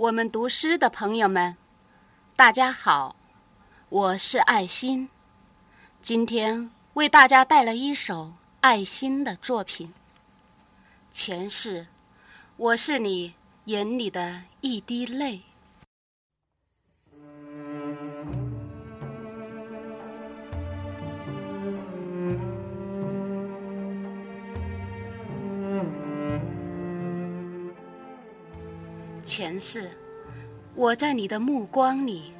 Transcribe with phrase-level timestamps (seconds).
[0.00, 1.58] 我们读诗的朋友们，
[2.34, 3.14] 大家好，
[3.90, 5.10] 我是爱心，
[6.00, 8.32] 今天为大家带来一首
[8.62, 9.92] 爱心的作品。
[11.12, 11.86] 前世，
[12.56, 13.34] 我是你
[13.66, 15.42] 眼里的一滴泪。
[29.30, 29.88] 前世，
[30.74, 32.32] 我在你的目光里，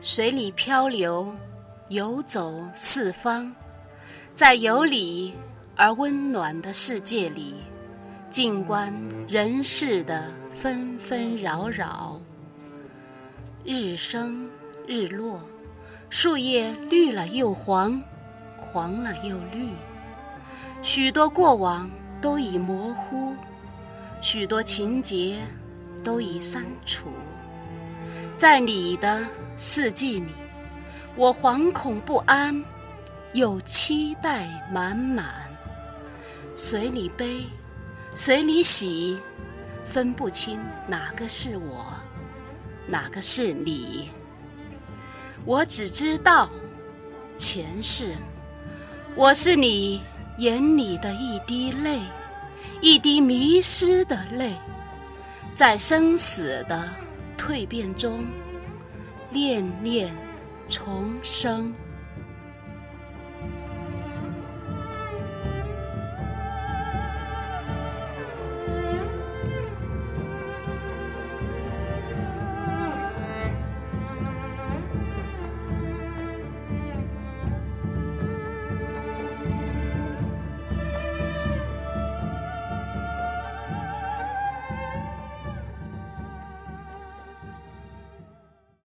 [0.00, 1.34] 水里漂流，
[1.88, 3.52] 游走四方，
[4.36, 5.34] 在有理
[5.74, 7.56] 而温暖的世界里，
[8.30, 8.94] 静观
[9.26, 12.20] 人世的纷纷扰扰。
[13.64, 14.48] 日升
[14.86, 15.40] 日落，
[16.08, 18.00] 树叶绿了又黄，
[18.56, 19.70] 黄了又绿，
[20.82, 23.34] 许多过往都已模糊，
[24.20, 25.40] 许多情节。
[26.08, 27.10] 都已删除，
[28.34, 29.28] 在你的
[29.58, 30.32] 世纪里，
[31.14, 32.64] 我惶恐不安，
[33.34, 35.26] 又期待满满。
[36.54, 37.44] 随你悲，
[38.14, 39.20] 随你喜，
[39.84, 41.92] 分不清哪个是我，
[42.86, 44.08] 哪个是你。
[45.44, 46.48] 我只知道，
[47.36, 48.14] 前世
[49.14, 50.00] 我是你
[50.38, 52.00] 眼里的一滴泪，
[52.80, 54.54] 一滴迷失的泪。
[55.58, 56.88] 在生死的
[57.36, 58.24] 蜕变中，
[59.32, 60.16] 恋恋
[60.68, 61.74] 重生。